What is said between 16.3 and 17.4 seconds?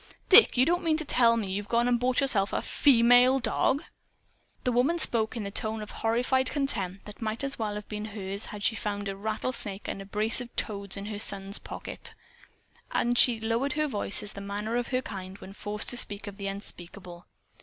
the unspeakable.